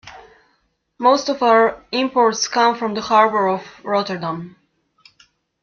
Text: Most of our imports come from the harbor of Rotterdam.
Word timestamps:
Most 0.97 1.29
of 1.29 1.43
our 1.43 1.79
imports 1.91 2.47
come 2.47 2.75
from 2.75 2.95
the 2.95 3.01
harbor 3.03 3.47
of 3.47 3.61
Rotterdam. 3.83 4.55